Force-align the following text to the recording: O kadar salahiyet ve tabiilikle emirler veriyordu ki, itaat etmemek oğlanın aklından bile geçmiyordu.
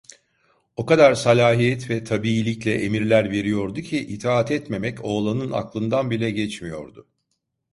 O 0.75 0.85
kadar 0.85 1.15
salahiyet 1.15 1.89
ve 1.89 2.03
tabiilikle 2.03 2.75
emirler 2.85 3.31
veriyordu 3.31 3.81
ki, 3.81 3.99
itaat 4.07 4.51
etmemek 4.51 5.05
oğlanın 5.05 5.51
aklından 5.51 6.11
bile 6.11 6.31
geçmiyordu. 6.31 7.07